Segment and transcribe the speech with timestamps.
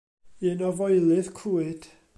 [0.51, 1.83] Un o foelydd Clwyd.